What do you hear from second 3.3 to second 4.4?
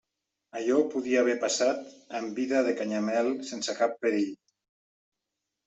sense cap perill.